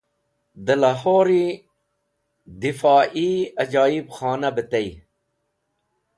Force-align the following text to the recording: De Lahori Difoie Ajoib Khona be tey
De 0.65 0.73
Lahori 0.81 1.43
Difoie 2.63 3.31
Ajoib 3.61 4.05
Khona 4.17 4.49
be 4.55 4.63
tey 4.71 4.89